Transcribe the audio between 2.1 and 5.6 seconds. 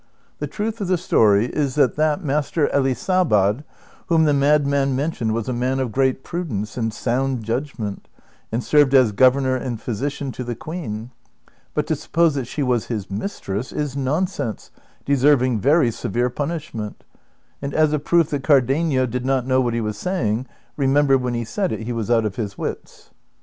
Master Elisabad whom the madman mentioned was a